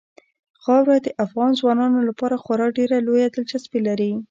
خاوره 0.63 0.97
د 1.01 1.07
افغان 1.25 1.51
ځوانانو 1.59 1.99
لپاره 2.09 2.41
خورا 2.43 2.67
ډېره 2.77 2.97
لویه 3.07 3.27
دلچسپي 3.35 3.79
لري. 3.87 4.11